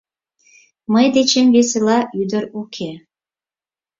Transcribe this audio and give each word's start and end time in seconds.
Мый 0.93 1.05
дечем 1.15 1.47
весела 1.55 1.99
ӱдыр 2.21 2.43
уке. 2.59 2.91